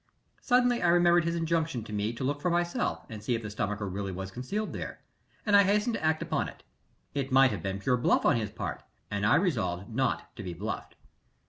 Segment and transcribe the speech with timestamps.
[0.41, 3.51] Suddenly I remembered his injunction to me to look for myself and see if the
[3.51, 4.99] stomacher really was concealed there,
[5.45, 6.63] and I hastened to act upon it.
[7.13, 10.55] It might have been pure bluff on his part, and I resolved not to be
[10.55, 10.95] bluffed.